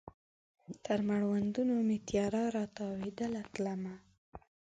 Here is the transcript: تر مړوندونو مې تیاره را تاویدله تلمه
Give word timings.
تر 0.85 0.99
مړوندونو 1.07 1.75
مې 1.87 1.97
تیاره 2.07 2.43
را 2.55 2.65
تاویدله 2.77 3.41
تلمه 3.53 3.95